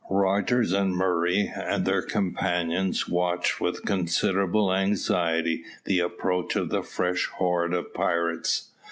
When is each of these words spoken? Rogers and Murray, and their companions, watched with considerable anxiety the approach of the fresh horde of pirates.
Rogers 0.09 0.73
and 0.73 0.95
Murray, 0.95 1.51
and 1.55 1.85
their 1.85 2.01
companions, 2.01 3.07
watched 3.07 3.61
with 3.61 3.85
considerable 3.85 4.73
anxiety 4.73 5.63
the 5.85 5.99
approach 5.99 6.55
of 6.55 6.69
the 6.69 6.81
fresh 6.81 7.27
horde 7.27 7.75
of 7.75 7.93
pirates. 7.93 8.71